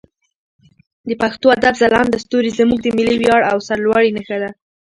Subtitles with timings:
[1.07, 4.49] د پښتو ادب ځلانده ستوري زموږ د ملي ویاړ او سرلوړي نښه ده.